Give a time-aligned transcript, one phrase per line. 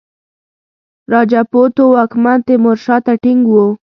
[1.11, 3.65] راجپوتو واکمن تیمورشاه ته ټینګ وو.